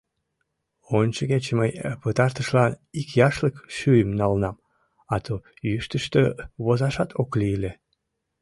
[0.99, 4.55] “Ончыгече мый пытартышлан ик яшлык шӱйым налынам,
[5.13, 5.33] а то
[5.69, 6.21] йӱштыштӧ
[6.65, 7.71] возашат ок лий ыле...